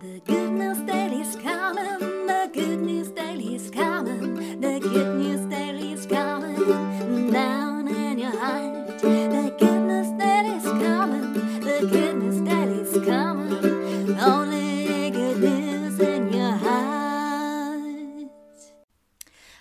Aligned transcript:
The 0.00 0.20
good 0.26 0.52
news 0.52 0.78
daily's 0.86 1.34
coming, 1.34 2.26
the 2.28 2.48
good 2.54 2.80
news 2.82 3.10
daily's 3.10 3.68
coming, 3.68 4.60
the 4.60 4.78
good 4.78 5.16
news 5.16 5.44
daily's 5.50 6.06
coming 6.06 7.32
down 7.32 7.88
in 7.88 8.20
your 8.20 8.30
heart. 8.30 9.00
The 9.00 9.56
good 9.58 9.82
news 9.88 10.06
daily's 10.16 10.62
coming, 10.62 11.32
the 11.60 11.88
good 11.90 12.14
news 12.14 12.40
daily's 12.42 12.92
coming, 13.04 14.20
only 14.20 15.10
good 15.10 15.40
news 15.40 15.98
in 15.98 16.32
your 16.32 16.56
heart. 16.56 18.30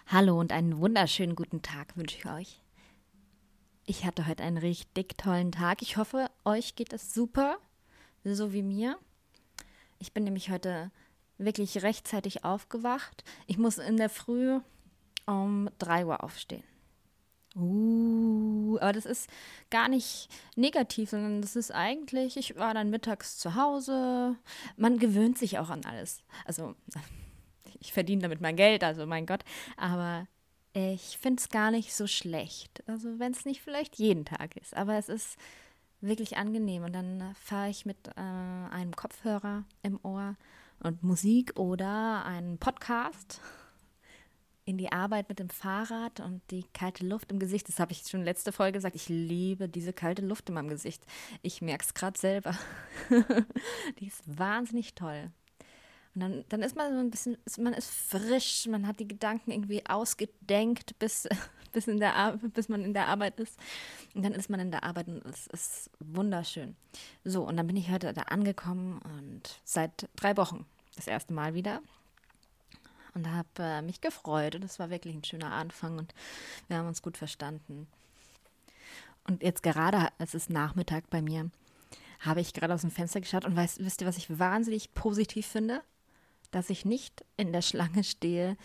Hallo 0.05 0.39
und 0.39 0.51
einen 0.51 0.79
wunderschönen 0.79 1.35
guten 1.35 1.63
Tag 1.63 1.97
wünsche 1.97 2.15
ich 2.15 2.27
euch. 2.27 2.61
Ich 3.87 4.05
hatte 4.05 4.27
heute 4.27 4.43
einen 4.43 4.59
richtig 4.59 5.17
tollen 5.17 5.51
Tag. 5.51 5.81
Ich 5.81 5.97
hoffe, 5.97 6.29
euch 6.45 6.75
geht 6.75 6.93
es 6.93 7.11
super, 7.11 7.57
so 8.23 8.53
wie 8.53 8.61
mir. 8.61 8.99
Ich 9.99 10.13
bin 10.13 10.23
nämlich 10.23 10.49
heute 10.49 10.91
wirklich 11.37 11.81
rechtzeitig 11.83 12.43
aufgewacht. 12.43 13.23
Ich 13.45 13.57
muss 13.57 13.77
in 13.77 13.97
der 13.97 14.09
Früh 14.09 14.59
um 15.25 15.69
3 15.79 16.05
Uhr 16.05 16.23
aufstehen. 16.23 16.63
Uh, 17.55 18.77
aber 18.79 18.93
das 18.93 19.07
ist 19.07 19.29
gar 19.71 19.87
nicht 19.87 20.29
negativ, 20.55 21.09
sondern 21.09 21.41
das 21.41 21.55
ist 21.55 21.71
eigentlich, 21.71 22.37
ich 22.37 22.55
war 22.55 22.75
dann 22.75 22.91
mittags 22.91 23.37
zu 23.39 23.55
Hause. 23.55 24.35
Man 24.75 24.99
gewöhnt 24.99 25.39
sich 25.39 25.57
auch 25.57 25.69
an 25.69 25.83
alles. 25.85 26.23
Also, 26.45 26.75
ich 27.79 27.93
verdiene 27.93 28.21
damit 28.21 28.41
mein 28.41 28.55
Geld, 28.55 28.83
also 28.83 29.07
mein 29.07 29.25
Gott. 29.25 29.43
Aber 29.75 30.27
ich 30.73 31.17
finde 31.17 31.41
es 31.41 31.49
gar 31.49 31.71
nicht 31.71 31.95
so 31.95 32.05
schlecht. 32.05 32.83
Also, 32.87 33.17
wenn 33.17 33.31
es 33.31 33.45
nicht 33.45 33.63
vielleicht 33.63 33.97
jeden 33.97 34.25
Tag 34.25 34.55
ist. 34.57 34.75
Aber 34.77 34.93
es 34.93 35.09
ist 35.09 35.37
wirklich 36.01 36.37
angenehm. 36.37 36.83
Und 36.83 36.93
dann 36.93 37.35
fahre 37.35 37.69
ich 37.69 37.85
mit 37.85 38.07
äh, 38.09 38.19
einem 38.19 38.95
Kopfhörer 38.95 39.63
im 39.83 39.99
Ohr 40.03 40.35
und 40.79 41.03
Musik 41.03 41.59
oder 41.59 42.25
einen 42.25 42.57
Podcast 42.57 43.41
in 44.67 44.77
die 44.77 44.91
Arbeit 44.91 45.29
mit 45.29 45.39
dem 45.39 45.49
Fahrrad 45.49 46.19
und 46.19 46.41
die 46.51 46.65
kalte 46.73 47.05
Luft 47.05 47.31
im 47.31 47.39
Gesicht. 47.39 47.69
Das 47.69 47.79
habe 47.79 47.93
ich 47.93 47.99
schon 47.99 48.23
letzte 48.23 48.51
Folge 48.51 48.73
gesagt. 48.73 48.97
Ich 48.97 49.07
liebe 49.07 49.69
diese 49.69 49.93
kalte 49.93 50.21
Luft 50.21 50.49
in 50.49 50.55
meinem 50.55 50.67
Gesicht. 50.67 51.05
Ich 51.41 51.61
merke 51.61 51.85
es 51.85 51.93
gerade 51.93 52.19
selber. 52.19 52.53
die 53.99 54.07
ist 54.07 54.23
wahnsinnig 54.25 54.93
toll. 54.93 55.31
Und 56.17 56.21
dann, 56.21 56.45
dann 56.49 56.63
ist 56.63 56.75
man 56.75 56.91
so 56.93 56.99
ein 56.99 57.11
bisschen, 57.11 57.37
man 57.59 57.73
ist 57.73 57.91
frisch, 57.91 58.65
man 58.65 58.87
hat 58.87 58.99
die 58.99 59.07
Gedanken 59.07 59.51
irgendwie 59.51 59.85
ausgedenkt, 59.85 60.97
bis, 60.97 61.29
bis, 61.73 61.87
in 61.87 61.99
der, 61.99 62.39
bis 62.55 62.69
man 62.69 62.83
in 62.83 62.95
der 62.95 63.07
Arbeit 63.07 63.39
ist. 63.39 63.55
Und 64.15 64.23
dann 64.23 64.33
ist 64.33 64.49
man 64.49 64.59
in 64.59 64.71
der 64.71 64.83
Arbeit 64.83 65.09
und 65.09 65.23
es 65.27 65.45
ist 65.45 65.91
wunderschön. 65.99 66.75
So, 67.23 67.43
und 67.43 67.55
dann 67.55 67.67
bin 67.67 67.75
ich 67.75 67.91
heute 67.91 68.13
da 68.13 68.23
angekommen 68.23 68.99
und 69.03 69.61
seit 69.63 70.09
drei 70.15 70.35
Wochen 70.37 70.65
das 70.95 71.05
erste 71.05 71.33
Mal 71.33 71.53
wieder. 71.53 71.81
Und 73.13 73.29
habe 73.31 73.47
äh, 73.59 73.83
mich 73.83 74.01
gefreut 74.01 74.55
und 74.55 74.63
es 74.63 74.79
war 74.79 74.89
wirklich 74.89 75.13
ein 75.13 75.23
schöner 75.23 75.51
Anfang 75.51 75.99
und 75.99 76.15
wir 76.67 76.77
haben 76.77 76.87
uns 76.87 77.03
gut 77.03 77.17
verstanden. 77.19 77.85
Und 79.27 79.43
jetzt 79.43 79.61
gerade, 79.61 80.07
es 80.17 80.33
ist 80.33 80.49
Nachmittag 80.49 81.11
bei 81.11 81.21
mir, 81.21 81.51
habe 82.21 82.41
ich 82.41 82.55
gerade 82.55 82.73
aus 82.73 82.81
dem 82.81 82.89
Fenster 82.89 83.21
geschaut 83.21 83.45
und 83.45 83.55
weiß, 83.55 83.77
wisst 83.81 84.01
ihr, 84.01 84.07
was 84.07 84.17
ich 84.17 84.39
wahnsinnig 84.39 84.95
positiv 84.95 85.45
finde? 85.45 85.83
Dass 86.51 86.69
ich 86.69 86.85
nicht 86.85 87.25
in 87.35 87.53
der 87.53 87.61
Schlange 87.61 88.03
stehe, 88.03 88.57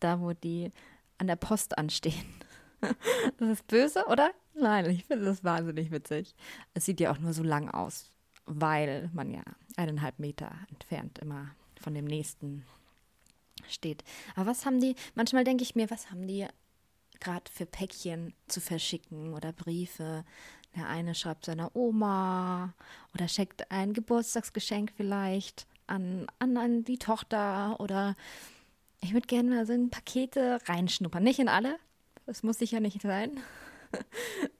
da 0.00 0.20
wo 0.20 0.32
die 0.32 0.72
an 1.18 1.26
der 1.26 1.36
Post 1.36 1.78
anstehen. 1.78 2.26
Das 3.36 3.50
ist 3.50 3.66
böse, 3.66 4.06
oder? 4.06 4.30
Nein, 4.54 4.86
ich 4.86 5.04
finde 5.04 5.26
das 5.26 5.44
wahnsinnig 5.44 5.90
witzig. 5.90 6.34
Es 6.72 6.86
sieht 6.86 6.98
ja 6.98 7.12
auch 7.12 7.18
nur 7.18 7.34
so 7.34 7.42
lang 7.42 7.68
aus, 7.68 8.10
weil 8.46 9.10
man 9.12 9.30
ja 9.30 9.42
eineinhalb 9.76 10.18
Meter 10.18 10.50
entfernt 10.70 11.18
immer 11.18 11.50
von 11.78 11.92
dem 11.92 12.06
nächsten 12.06 12.64
steht. 13.68 14.02
Aber 14.34 14.46
was 14.46 14.64
haben 14.64 14.80
die, 14.80 14.94
manchmal 15.14 15.44
denke 15.44 15.62
ich 15.62 15.74
mir, 15.74 15.90
was 15.90 16.10
haben 16.10 16.26
die 16.26 16.46
gerade 17.20 17.50
für 17.52 17.66
Päckchen 17.66 18.32
zu 18.48 18.60
verschicken 18.60 19.34
oder 19.34 19.52
Briefe? 19.52 20.24
Der 20.76 20.88
eine 20.88 21.14
schreibt 21.14 21.46
seiner 21.46 21.74
Oma 21.74 22.74
oder 23.14 23.28
schickt 23.28 23.70
ein 23.70 23.92
Geburtstagsgeschenk 23.92 24.92
vielleicht 24.96 25.66
an, 25.90 26.26
an, 26.38 26.56
an 26.56 26.84
die 26.84 26.98
Tochter 26.98 27.78
oder 27.80 28.16
ich 29.00 29.12
würde 29.12 29.26
gerne 29.26 29.50
mal 29.50 29.66
so 29.66 29.72
in 29.72 29.90
Pakete 29.90 30.58
reinschnuppern. 30.66 31.22
Nicht 31.22 31.38
in 31.38 31.48
alle, 31.48 31.78
das 32.26 32.42
muss 32.42 32.58
sicher 32.58 32.80
nicht 32.80 33.02
sein. 33.02 33.40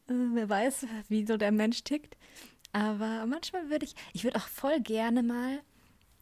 Äh, 0.08 0.14
wer 0.34 0.48
weiß, 0.48 0.86
wie 1.06 1.24
so 1.24 1.36
der 1.36 1.52
Mensch 1.52 1.84
tickt. 1.84 2.16
Aber 2.72 3.26
manchmal 3.26 3.70
würde 3.70 3.84
ich, 3.84 3.94
ich 4.12 4.24
würde 4.24 4.38
auch 4.38 4.48
voll 4.48 4.80
gerne 4.80 5.22
mal 5.22 5.60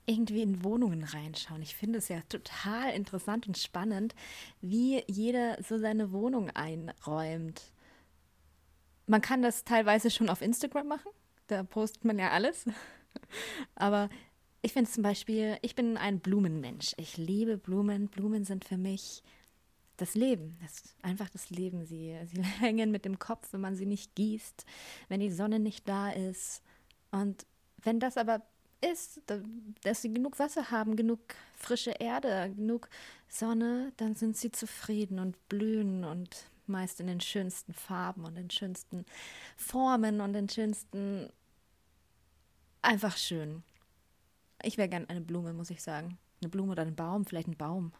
irgendwie 0.04 0.42
in 0.42 0.62
Wohnungen 0.62 1.04
reinschauen. 1.04 1.62
Ich 1.62 1.74
finde 1.74 1.98
es 1.98 2.08
ja 2.08 2.20
total 2.28 2.92
interessant 2.92 3.46
und 3.46 3.56
spannend, 3.56 4.14
wie 4.60 5.02
jeder 5.06 5.56
so 5.62 5.78
seine 5.78 6.12
Wohnung 6.12 6.50
einräumt. 6.50 7.72
Man 9.06 9.22
kann 9.22 9.40
das 9.40 9.64
teilweise 9.64 10.10
schon 10.10 10.28
auf 10.28 10.42
Instagram 10.42 10.88
machen. 10.88 11.10
Da 11.46 11.62
postet 11.62 12.04
man 12.04 12.18
ja 12.18 12.30
alles. 12.30 12.66
Aber 13.74 14.10
ich 14.62 14.72
finde 14.72 14.90
zum 14.90 15.02
Beispiel, 15.02 15.56
ich 15.62 15.74
bin 15.74 15.96
ein 15.96 16.20
Blumenmensch. 16.20 16.94
Ich 16.96 17.16
liebe 17.16 17.56
Blumen. 17.56 18.08
Blumen 18.08 18.44
sind 18.44 18.64
für 18.64 18.76
mich 18.76 19.22
das 19.96 20.14
Leben. 20.14 20.58
Das 20.62 20.80
ist 20.80 20.96
einfach 21.02 21.28
das 21.28 21.50
Leben. 21.50 21.84
Sie, 21.84 22.16
sie 22.26 22.42
hängen 22.60 22.90
mit 22.90 23.04
dem 23.04 23.18
Kopf, 23.18 23.52
wenn 23.52 23.60
man 23.60 23.76
sie 23.76 23.86
nicht 23.86 24.14
gießt, 24.14 24.64
wenn 25.08 25.20
die 25.20 25.30
Sonne 25.30 25.58
nicht 25.58 25.88
da 25.88 26.10
ist. 26.10 26.62
Und 27.10 27.46
wenn 27.82 28.00
das 28.00 28.16
aber 28.16 28.42
ist, 28.80 29.20
dass 29.82 30.02
sie 30.02 30.12
genug 30.12 30.38
Wasser 30.38 30.70
haben, 30.70 30.96
genug 30.96 31.20
frische 31.56 31.90
Erde, 31.92 32.52
genug 32.54 32.88
Sonne, 33.28 33.92
dann 33.96 34.14
sind 34.14 34.36
sie 34.36 34.52
zufrieden 34.52 35.18
und 35.18 35.48
blühen 35.48 36.04
und 36.04 36.48
meist 36.66 37.00
in 37.00 37.06
den 37.06 37.20
schönsten 37.20 37.72
Farben 37.74 38.24
und 38.24 38.36
den 38.36 38.50
schönsten 38.50 39.04
Formen 39.56 40.20
und 40.20 40.32
den 40.32 40.48
schönsten 40.48 41.28
einfach 42.82 43.16
schön. 43.16 43.62
Ich 44.62 44.78
wäre 44.78 44.88
gern 44.88 45.08
eine 45.08 45.20
Blume, 45.20 45.52
muss 45.52 45.70
ich 45.70 45.82
sagen. 45.82 46.18
Eine 46.40 46.50
Blume 46.50 46.72
oder 46.72 46.82
ein 46.82 46.94
Baum, 46.94 47.24
vielleicht 47.24 47.48
ein 47.48 47.56
Baum. 47.56 47.92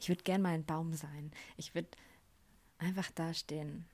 Ich 0.00 0.08
würde 0.08 0.22
gern 0.22 0.42
mal 0.42 0.54
ein 0.54 0.64
Baum 0.64 0.94
sein. 0.94 1.30
Ich 1.56 1.74
würde 1.74 1.88
einfach 2.78 3.10
dastehen, 3.12 3.84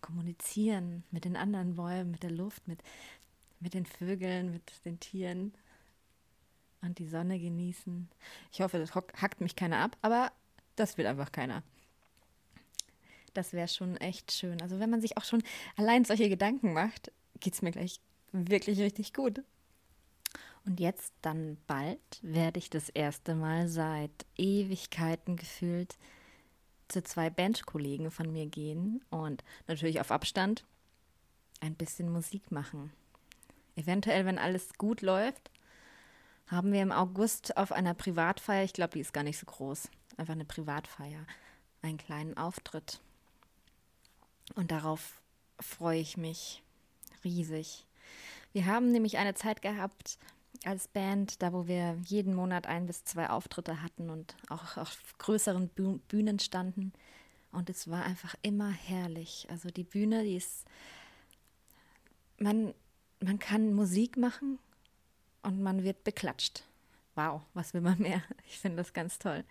kommunizieren 0.00 1.04
mit 1.10 1.24
den 1.24 1.36
anderen 1.36 1.76
Bäumen, 1.76 2.12
mit 2.12 2.22
der 2.22 2.30
Luft, 2.30 2.66
mit, 2.68 2.82
mit 3.60 3.74
den 3.74 3.86
Vögeln, 3.86 4.52
mit 4.52 4.84
den 4.84 5.00
Tieren 5.00 5.52
und 6.82 6.98
die 6.98 7.08
Sonne 7.08 7.38
genießen. 7.38 8.08
Ich 8.52 8.60
hoffe, 8.60 8.78
das 8.78 8.94
hackt 8.94 9.40
mich 9.40 9.56
keiner 9.56 9.78
ab, 9.78 9.96
aber 10.02 10.32
das 10.76 10.96
will 10.96 11.06
einfach 11.06 11.32
keiner. 11.32 11.62
Das 13.34 13.52
wäre 13.52 13.68
schon 13.68 13.96
echt 13.96 14.32
schön. 14.32 14.62
Also 14.62 14.78
wenn 14.78 14.90
man 14.90 15.00
sich 15.00 15.16
auch 15.16 15.24
schon 15.24 15.42
allein 15.76 16.04
solche 16.04 16.28
Gedanken 16.28 16.72
macht, 16.72 17.12
geht 17.40 17.54
es 17.54 17.62
mir 17.62 17.72
gleich 17.72 18.00
wirklich 18.32 18.78
richtig 18.80 19.12
gut. 19.12 19.42
Und 20.68 20.80
jetzt 20.80 21.14
dann 21.22 21.56
bald 21.66 21.98
werde 22.20 22.58
ich 22.58 22.68
das 22.68 22.90
erste 22.90 23.34
Mal 23.34 23.68
seit 23.68 24.26
Ewigkeiten 24.36 25.36
gefühlt 25.36 25.96
zu 26.88 27.02
zwei 27.02 27.30
Bandkollegen 27.30 28.10
von 28.10 28.30
mir 28.30 28.44
gehen 28.44 29.02
und 29.08 29.42
natürlich 29.66 29.98
auf 29.98 30.10
Abstand 30.10 30.66
ein 31.62 31.74
bisschen 31.74 32.12
Musik 32.12 32.52
machen. 32.52 32.92
Eventuell, 33.76 34.26
wenn 34.26 34.36
alles 34.36 34.74
gut 34.74 35.00
läuft, 35.00 35.50
haben 36.48 36.70
wir 36.70 36.82
im 36.82 36.92
August 36.92 37.56
auf 37.56 37.72
einer 37.72 37.94
Privatfeier, 37.94 38.64
ich 38.64 38.74
glaube, 38.74 38.92
die 38.92 39.00
ist 39.00 39.14
gar 39.14 39.24
nicht 39.24 39.38
so 39.38 39.46
groß, 39.46 39.88
einfach 40.18 40.34
eine 40.34 40.44
Privatfeier, 40.44 41.24
einen 41.80 41.96
kleinen 41.96 42.36
Auftritt. 42.36 43.00
Und 44.54 44.70
darauf 44.70 45.22
freue 45.60 46.00
ich 46.00 46.18
mich 46.18 46.62
riesig. 47.24 47.86
Wir 48.52 48.66
haben 48.66 48.92
nämlich 48.92 49.16
eine 49.16 49.32
Zeit 49.32 49.62
gehabt, 49.62 50.18
als 50.64 50.88
Band, 50.88 51.42
da 51.42 51.52
wo 51.52 51.66
wir 51.66 51.96
jeden 52.04 52.34
Monat 52.34 52.66
ein 52.66 52.86
bis 52.86 53.04
zwei 53.04 53.30
Auftritte 53.30 53.82
hatten 53.82 54.10
und 54.10 54.36
auch 54.48 54.76
auf 54.76 54.98
größeren 55.18 55.68
Bühnen 56.08 56.38
standen. 56.38 56.92
Und 57.52 57.70
es 57.70 57.88
war 57.88 58.04
einfach 58.04 58.34
immer 58.42 58.70
herrlich. 58.70 59.46
Also 59.50 59.70
die 59.70 59.84
Bühne, 59.84 60.24
die 60.24 60.36
ist, 60.36 60.64
man, 62.38 62.74
man 63.20 63.38
kann 63.38 63.74
Musik 63.74 64.16
machen 64.16 64.58
und 65.42 65.62
man 65.62 65.82
wird 65.82 66.04
beklatscht. 66.04 66.64
Wow, 67.14 67.42
was 67.54 67.74
will 67.74 67.80
man 67.80 67.98
mehr? 67.98 68.22
Ich 68.46 68.58
finde 68.58 68.78
das 68.78 68.92
ganz 68.92 69.18
toll. 69.18 69.44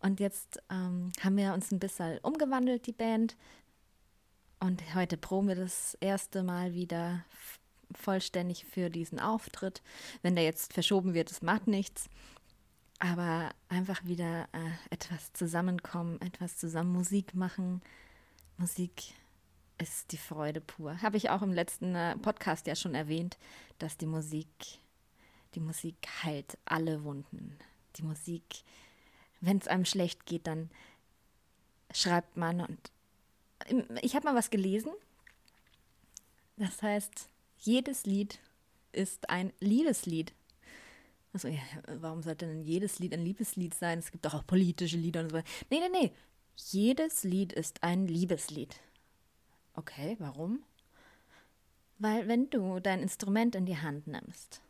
Und 0.00 0.20
jetzt 0.20 0.62
ähm, 0.70 1.10
haben 1.20 1.36
wir 1.36 1.52
uns 1.52 1.72
ein 1.72 1.78
bisschen 1.78 2.18
umgewandelt, 2.18 2.86
die 2.86 2.92
Band. 2.92 3.36
Und 4.60 4.94
heute 4.94 5.16
proben 5.16 5.48
wir 5.48 5.54
das 5.54 5.96
erste 6.00 6.42
Mal 6.42 6.74
wieder 6.74 7.24
vollständig 7.94 8.64
für 8.64 8.90
diesen 8.90 9.20
Auftritt. 9.20 9.82
Wenn 10.22 10.34
der 10.34 10.44
jetzt 10.44 10.72
verschoben 10.72 11.14
wird, 11.14 11.30
das 11.30 11.42
macht 11.42 11.66
nichts. 11.66 12.08
Aber 12.98 13.50
einfach 13.68 14.04
wieder 14.04 14.48
äh, 14.52 14.94
etwas 14.94 15.32
zusammenkommen, 15.32 16.20
etwas 16.20 16.56
zusammen 16.56 16.92
Musik 16.92 17.34
machen. 17.34 17.82
Musik 18.56 19.12
ist 19.78 20.12
die 20.12 20.16
Freude 20.16 20.60
pur. 20.60 21.00
Habe 21.02 21.18
ich 21.18 21.28
auch 21.28 21.42
im 21.42 21.52
letzten 21.52 21.94
äh, 21.94 22.16
Podcast 22.16 22.66
ja 22.66 22.74
schon 22.74 22.94
erwähnt, 22.94 23.38
dass 23.78 23.98
die 23.98 24.06
Musik 24.06 24.48
Die 25.54 25.60
Musik 25.60 25.96
heilt 26.22 26.58
alle 26.64 27.04
Wunden. 27.04 27.58
Die 27.96 28.02
Musik, 28.02 28.62
wenn 29.40 29.58
es 29.58 29.68
einem 29.68 29.84
schlecht 29.84 30.26
geht, 30.26 30.46
dann 30.46 30.70
schreibt 31.92 32.36
man 32.36 32.60
und 32.60 32.92
ich 34.02 34.14
habe 34.14 34.26
mal 34.26 34.34
was 34.34 34.50
gelesen. 34.50 34.92
Das 36.56 36.82
heißt, 36.82 37.28
jedes 37.58 38.06
Lied 38.06 38.38
ist 38.92 39.30
ein 39.30 39.52
Liebeslied. 39.60 40.32
Also, 41.32 41.48
ja, 41.48 41.60
warum 42.00 42.22
sollte 42.22 42.46
denn 42.46 42.62
jedes 42.62 42.98
Lied 42.98 43.12
ein 43.12 43.24
Liebeslied 43.24 43.74
sein? 43.74 43.98
Es 43.98 44.10
gibt 44.10 44.24
doch 44.24 44.34
auch 44.34 44.46
politische 44.46 44.96
Lieder 44.96 45.20
und 45.20 45.30
so. 45.30 45.36
Nee, 45.70 45.80
nee, 45.80 45.88
nee. 45.90 46.12
Jedes 46.56 47.24
Lied 47.24 47.52
ist 47.52 47.82
ein 47.82 48.08
Liebeslied. 48.08 48.80
Okay, 49.74 50.16
warum? 50.18 50.62
Weil 51.98 52.28
wenn 52.28 52.50
du 52.50 52.80
dein 52.80 53.00
Instrument 53.00 53.54
in 53.54 53.66
die 53.66 53.78
Hand 53.78 54.06
nimmst 54.06 54.60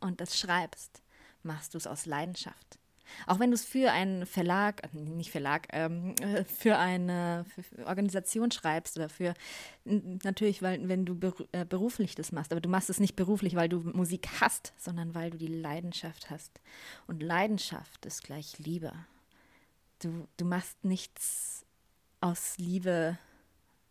und 0.00 0.20
es 0.20 0.38
schreibst, 0.38 1.02
machst 1.42 1.74
du 1.74 1.78
es 1.78 1.86
aus 1.86 2.06
Leidenschaft. 2.06 2.79
Auch 3.26 3.38
wenn 3.38 3.50
du 3.50 3.54
es 3.54 3.64
für 3.64 3.92
einen 3.92 4.26
Verlag, 4.26 4.82
äh, 4.84 4.96
nicht 4.96 5.30
Verlag, 5.30 5.68
ähm, 5.72 6.14
für 6.46 6.78
eine 6.78 7.44
für 7.48 7.86
Organisation 7.86 8.50
schreibst 8.50 8.96
oder 8.96 9.08
für, 9.08 9.34
natürlich, 9.84 10.62
weil, 10.62 10.88
wenn 10.88 11.04
du 11.04 11.18
äh, 11.52 11.64
beruflich 11.64 12.14
das 12.14 12.32
machst, 12.32 12.52
aber 12.52 12.60
du 12.60 12.68
machst 12.68 12.90
es 12.90 13.00
nicht 13.00 13.16
beruflich, 13.16 13.56
weil 13.56 13.68
du 13.68 13.80
Musik 13.80 14.28
hast, 14.40 14.72
sondern 14.76 15.14
weil 15.14 15.30
du 15.30 15.38
die 15.38 15.46
Leidenschaft 15.46 16.30
hast. 16.30 16.60
Und 17.06 17.22
Leidenschaft 17.22 18.06
ist 18.06 18.24
gleich 18.24 18.58
Liebe. 18.58 18.92
Du, 20.02 20.28
du 20.36 20.44
machst 20.44 20.84
nichts 20.84 21.66
aus 22.20 22.56
Liebe, 22.58 23.18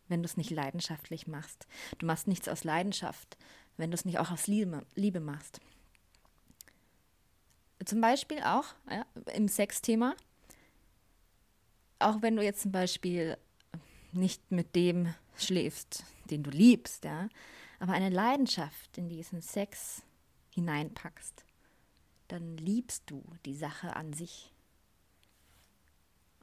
wenn 0.07 0.21
du 0.21 0.25
es 0.25 0.38
nicht 0.38 0.50
leidenschaftlich 0.50 1.27
machst. 1.27 1.68
Du 1.98 2.06
machst 2.06 2.27
nichts 2.27 2.48
aus 2.48 2.63
Leidenschaft, 2.63 3.38
wenn 3.77 3.92
du 3.92 3.95
es 3.95 4.06
nicht 4.06 4.19
auch 4.19 4.31
aus 4.31 4.48
Liebe, 4.48 4.86
Liebe 4.95 5.19
machst. 5.19 5.62
Zum 7.85 8.01
Beispiel 8.01 8.41
auch 8.43 8.65
ja, 8.89 9.05
im 9.33 9.47
Sexthema. 9.47 10.15
Auch 11.99 12.21
wenn 12.21 12.35
du 12.35 12.43
jetzt 12.43 12.61
zum 12.61 12.71
Beispiel 12.71 13.37
nicht 14.11 14.51
mit 14.51 14.75
dem 14.75 15.13
schläfst, 15.37 16.03
den 16.29 16.43
du 16.43 16.49
liebst, 16.49 17.05
ja, 17.05 17.29
aber 17.79 17.93
eine 17.93 18.09
Leidenschaft 18.09 18.97
in 18.97 19.09
diesen 19.09 19.41
Sex 19.41 20.03
hineinpackst, 20.53 21.45
dann 22.27 22.57
liebst 22.57 23.03
du 23.07 23.23
die 23.45 23.55
Sache 23.55 23.95
an 23.95 24.13
sich. 24.13 24.51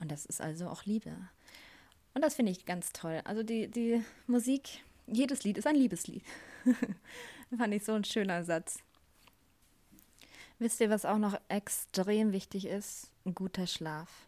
Und 0.01 0.11
das 0.11 0.27
ist 0.27 0.41
also 0.41 0.69
auch 0.69 0.85
Liebe. 0.85 1.17
Und 2.15 2.23
das 2.23 2.35
finde 2.35 2.53
ich 2.53 2.65
ganz 2.65 2.93
toll. 2.93 3.21
Also 3.25 3.43
die, 3.43 3.69
die 3.69 4.03
Musik, 4.27 4.83
jedes 5.07 5.45
Lied 5.45 5.59
ist 5.59 5.67
ein 5.67 5.77
Liebeslied. 5.77 6.25
fand 7.57 7.75
ich 7.75 7.85
so 7.85 7.93
ein 7.93 8.05
schöner 8.05 8.45
Satz. 8.45 8.79
Wisst 10.59 10.81
ihr, 10.81 10.91
was 10.91 11.05
auch 11.05 11.19
noch 11.19 11.39
extrem 11.49 12.33
wichtig 12.33 12.67
ist? 12.67 13.11
Ein 13.25 13.35
guter 13.35 13.67
Schlaf. 13.67 14.27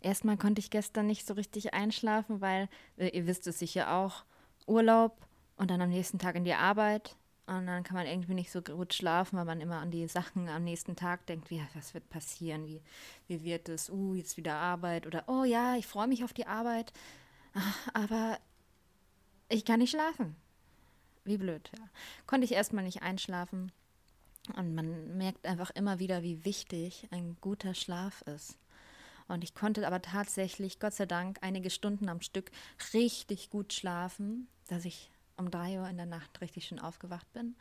Erstmal 0.00 0.36
konnte 0.36 0.60
ich 0.60 0.70
gestern 0.70 1.06
nicht 1.06 1.26
so 1.26 1.34
richtig 1.34 1.74
einschlafen, 1.74 2.40
weil, 2.40 2.68
äh, 2.96 3.08
ihr 3.08 3.26
wisst 3.26 3.46
es 3.46 3.58
sicher 3.58 3.92
auch, 3.92 4.24
Urlaub 4.66 5.26
und 5.56 5.70
dann 5.70 5.80
am 5.80 5.90
nächsten 5.90 6.18
Tag 6.18 6.36
in 6.36 6.44
die 6.44 6.54
Arbeit. 6.54 7.16
Und 7.46 7.66
dann 7.66 7.82
kann 7.82 7.96
man 7.96 8.06
irgendwie 8.06 8.34
nicht 8.34 8.50
so 8.50 8.60
gut 8.60 8.92
schlafen, 8.92 9.38
weil 9.38 9.46
man 9.46 9.60
immer 9.62 9.78
an 9.78 9.90
die 9.90 10.06
Sachen 10.06 10.48
am 10.48 10.64
nächsten 10.64 10.96
Tag 10.96 11.24
denkt, 11.26 11.50
wie, 11.50 11.62
was 11.74 11.94
wird 11.94 12.08
passieren, 12.10 12.66
wie, 12.66 12.82
wie 13.26 13.42
wird 13.42 13.70
es, 13.70 13.88
uh, 13.88 14.14
jetzt 14.14 14.36
wieder 14.36 14.54
Arbeit 14.54 15.06
oder, 15.06 15.24
oh 15.28 15.44
ja, 15.44 15.74
ich 15.76 15.86
freue 15.86 16.08
mich 16.08 16.24
auf 16.24 16.34
die 16.34 16.46
Arbeit, 16.46 16.92
aber 17.94 18.38
ich 19.48 19.64
kann 19.64 19.80
nicht 19.80 19.90
schlafen. 19.90 20.36
Wie 21.24 21.38
blöd, 21.38 21.70
ja. 21.76 21.88
Konnte 22.26 22.44
ich 22.44 22.52
erstmal 22.52 22.84
nicht 22.84 23.02
einschlafen. 23.02 23.72
Und 24.56 24.74
man 24.74 25.16
merkt 25.16 25.46
einfach 25.46 25.70
immer 25.70 25.98
wieder, 25.98 26.22
wie 26.22 26.44
wichtig 26.44 27.08
ein 27.10 27.36
guter 27.40 27.74
Schlaf 27.74 28.22
ist. 28.22 28.58
Und 29.28 29.44
ich 29.44 29.54
konnte 29.54 29.86
aber 29.86 30.00
tatsächlich, 30.00 30.80
Gott 30.80 30.94
sei 30.94 31.06
Dank, 31.06 31.38
einige 31.42 31.70
Stunden 31.70 32.08
am 32.08 32.22
Stück 32.22 32.50
richtig 32.94 33.50
gut 33.50 33.72
schlafen, 33.72 34.48
dass 34.68 34.84
ich 34.84 35.10
um 35.36 35.50
drei 35.50 35.78
Uhr 35.78 35.88
in 35.88 35.98
der 35.98 36.06
Nacht 36.06 36.40
richtig 36.40 36.66
schön 36.66 36.78
aufgewacht 36.78 37.30
bin 37.32 37.54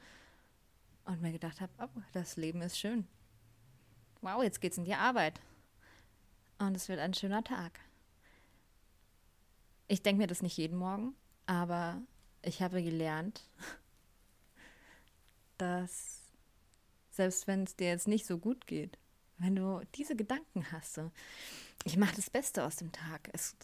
und 1.06 1.22
mir 1.22 1.32
gedacht 1.32 1.62
habe, 1.62 1.72
oh, 1.80 2.02
das 2.14 2.38
Leben 2.38 2.62
ist 2.62 2.80
schön. 2.80 3.06
Wow, 4.22 4.44
jetzt 4.44 4.62
geht's 4.62 4.78
in 4.78 4.86
die 4.86 4.96
Arbeit. 4.96 5.40
Und 6.58 6.76
es 6.76 6.90
wird 6.90 7.00
ein 7.00 7.14
schöner 7.14 7.44
Tag. 7.44 7.80
Ich 9.88 10.02
denke 10.02 10.22
mir 10.22 10.28
das 10.28 10.42
nicht 10.42 10.58
jeden 10.58 10.78
Morgen, 10.78 11.16
aber 11.46 12.02
ich 12.42 12.62
habe 12.62 12.82
gelernt, 12.82 13.44
dass 15.58 16.27
selbst 17.18 17.48
wenn 17.48 17.64
es 17.64 17.76
dir 17.76 17.90
jetzt 17.90 18.08
nicht 18.08 18.26
so 18.26 18.38
gut 18.38 18.66
geht, 18.68 18.98
wenn 19.38 19.56
du 19.56 19.82
diese 19.96 20.16
Gedanken 20.16 20.72
hast, 20.72 20.94
so, 20.96 21.12
ich 21.84 21.98
mache 21.98 22.16
das 22.16 22.30
Beste 22.30 22.64
aus 22.64 22.78
dem 22.78 22.92
Tag. 22.92 23.30
Es 23.34 23.56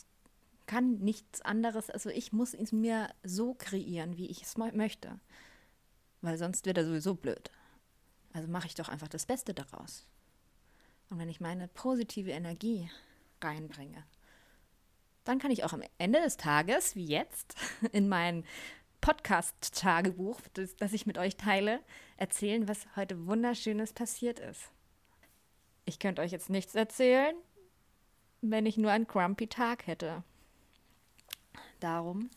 kann 0.65 0.99
nichts 0.99 1.41
anderes, 1.41 1.89
also 1.89 2.09
ich 2.09 2.31
muss 2.31 2.53
es 2.53 2.71
mir 2.71 3.09
so 3.23 3.53
kreieren, 3.53 4.17
wie 4.17 4.27
ich 4.27 4.43
es 4.43 4.57
möchte. 4.57 5.19
Weil 6.21 6.37
sonst 6.37 6.65
wird 6.65 6.77
er 6.77 6.85
sowieso 6.85 7.15
blöd. 7.15 7.51
Also 8.33 8.47
mache 8.47 8.67
ich 8.67 8.75
doch 8.75 8.89
einfach 8.89 9.07
das 9.07 9.25
Beste 9.25 9.53
daraus. 9.53 10.05
Und 11.09 11.19
wenn 11.19 11.29
ich 11.29 11.41
meine 11.41 11.67
positive 11.67 12.31
Energie 12.31 12.89
reinbringe, 13.41 14.03
dann 15.25 15.39
kann 15.39 15.51
ich 15.51 15.63
auch 15.63 15.73
am 15.73 15.83
Ende 15.97 16.21
des 16.21 16.37
Tages, 16.37 16.95
wie 16.95 17.05
jetzt, 17.05 17.55
in 17.91 18.09
meinen 18.09 18.45
Podcast-Tagebuch, 19.03 20.39
das, 20.53 20.77
das 20.77 20.93
ich 20.93 21.05
mit 21.05 21.17
euch 21.17 21.35
teile, 21.35 21.81
erzählen, 22.15 22.69
was 22.69 22.87
heute 22.95 23.27
Wunderschönes 23.27 23.91
passiert 23.91 24.39
ist. 24.39 24.71
Ich 25.83 25.99
könnte 25.99 26.21
euch 26.21 26.31
jetzt 26.31 26.49
nichts 26.49 26.73
erzählen, 26.73 27.35
wenn 28.39 28.65
ich 28.65 28.77
nur 28.77 28.91
einen 28.91 29.05
grumpy 29.05 29.47
Tag 29.47 29.87
hätte. 29.87 30.23
Darum 31.81 32.29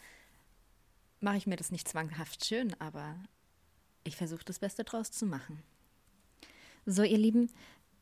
mache 1.20 1.36
ich 1.36 1.46
mir 1.46 1.54
das 1.54 1.70
nicht 1.70 1.86
zwanghaft 1.86 2.44
schön, 2.44 2.74
aber 2.80 3.14
ich 4.02 4.16
versuche 4.16 4.44
das 4.44 4.58
Beste 4.58 4.82
draus 4.82 5.12
zu 5.12 5.24
machen. 5.24 5.62
So, 6.84 7.04
ihr 7.04 7.18
Lieben, 7.18 7.48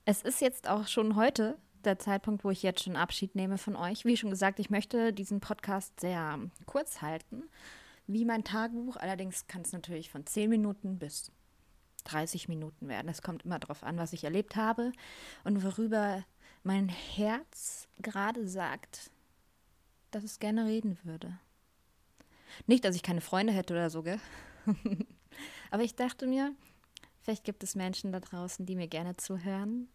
es 0.06 0.22
ist 0.22 0.40
jetzt 0.40 0.70
auch 0.70 0.88
schon 0.88 1.16
heute 1.16 1.58
der 1.84 1.98
Zeitpunkt, 1.98 2.44
wo 2.44 2.50
ich 2.50 2.62
jetzt 2.62 2.82
schon 2.82 2.96
Abschied 2.96 3.34
nehme 3.34 3.58
von 3.58 3.76
euch. 3.76 4.06
Wie 4.06 4.16
schon 4.16 4.30
gesagt, 4.30 4.58
ich 4.58 4.70
möchte 4.70 5.12
diesen 5.12 5.40
Podcast 5.40 6.00
sehr 6.00 6.38
kurz 6.64 7.02
halten 7.02 7.42
wie 8.06 8.24
mein 8.24 8.44
Tagebuch. 8.44 8.96
Allerdings 8.96 9.46
kann 9.46 9.62
es 9.62 9.72
natürlich 9.72 10.10
von 10.10 10.26
10 10.26 10.50
Minuten 10.50 10.98
bis 10.98 11.32
30 12.04 12.48
Minuten 12.48 12.88
werden. 12.88 13.08
Es 13.08 13.22
kommt 13.22 13.44
immer 13.44 13.58
darauf 13.58 13.82
an, 13.82 13.98
was 13.98 14.12
ich 14.12 14.24
erlebt 14.24 14.56
habe 14.56 14.92
und 15.44 15.62
worüber 15.62 16.24
mein 16.62 16.88
Herz 16.88 17.88
gerade 18.00 18.46
sagt, 18.46 19.10
dass 20.10 20.24
es 20.24 20.38
gerne 20.38 20.66
reden 20.66 20.98
würde. 21.02 21.38
Nicht, 22.66 22.84
dass 22.84 22.94
ich 22.94 23.02
keine 23.02 23.20
Freunde 23.20 23.52
hätte 23.52 23.74
oder 23.74 23.90
so, 23.90 24.02
gell? 24.02 24.20
Aber 25.70 25.82
ich 25.82 25.96
dachte 25.96 26.26
mir, 26.26 26.54
vielleicht 27.20 27.44
gibt 27.44 27.64
es 27.64 27.74
Menschen 27.74 28.12
da 28.12 28.20
draußen, 28.20 28.64
die 28.64 28.76
mir 28.76 28.88
gerne 28.88 29.16
zuhören 29.16 29.88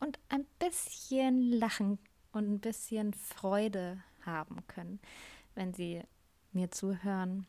und 0.00 0.18
ein 0.28 0.46
bisschen 0.58 1.52
lachen 1.52 1.98
und 2.32 2.50
ein 2.50 2.60
bisschen 2.60 3.12
Freude 3.14 4.02
haben 4.24 4.66
können, 4.66 5.00
wenn 5.54 5.74
sie 5.74 6.02
mir 6.52 6.70
zuhören, 6.70 7.46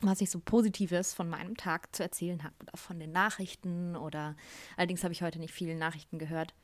was 0.00 0.20
ich 0.20 0.30
so 0.30 0.40
Positives 0.40 1.14
von 1.14 1.28
meinem 1.28 1.56
Tag 1.56 1.94
zu 1.94 2.02
erzählen 2.02 2.42
habe 2.42 2.54
oder 2.60 2.76
von 2.76 2.98
den 2.98 3.12
Nachrichten 3.12 3.96
oder 3.96 4.36
allerdings 4.76 5.04
habe 5.04 5.12
ich 5.12 5.22
heute 5.22 5.38
nicht 5.38 5.54
viele 5.54 5.76
Nachrichten 5.76 6.18
gehört. 6.18 6.54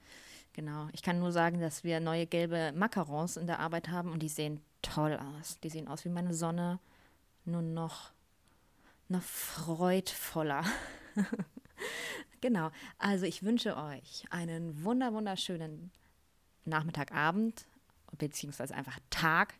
Genau, 0.52 0.88
ich 0.92 1.02
kann 1.02 1.20
nur 1.20 1.30
sagen, 1.30 1.60
dass 1.60 1.84
wir 1.84 2.00
neue 2.00 2.26
gelbe 2.26 2.72
Macarons 2.74 3.36
in 3.36 3.46
der 3.46 3.60
Arbeit 3.60 3.88
haben 3.88 4.10
und 4.10 4.20
die 4.20 4.28
sehen 4.28 4.60
toll 4.82 5.16
aus. 5.16 5.60
Die 5.60 5.70
sehen 5.70 5.86
aus 5.86 6.04
wie 6.04 6.08
meine 6.08 6.34
Sonne, 6.34 6.80
nur 7.44 7.62
noch, 7.62 8.10
noch 9.08 9.22
freudvoller. 9.22 10.64
genau, 12.40 12.70
also 12.98 13.24
ich 13.24 13.44
wünsche 13.44 13.76
euch 13.76 14.24
einen 14.30 14.82
wunder 14.82 15.12
wunderschönen 15.12 15.92
Nachmittag, 16.64 17.12
Abend 17.12 17.66
beziehungsweise 18.16 18.74
einfach 18.74 18.98
Tag 19.10 19.54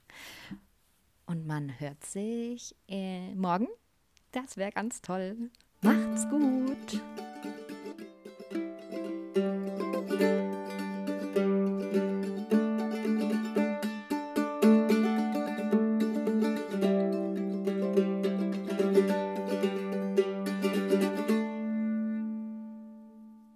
und 1.29 1.47
man 1.47 1.79
hört 1.79 2.05
sich 2.05 2.75
äh, 2.89 3.35
morgen. 3.35 3.69
Das 4.33 4.57
wäre 4.57 4.73
ganz 4.73 5.01
toll. 5.03 5.37
Macht's 5.83 6.29
gut. 6.29 7.03